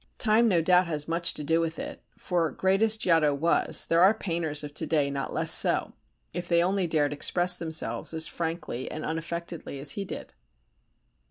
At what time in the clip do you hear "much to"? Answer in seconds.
1.07-1.43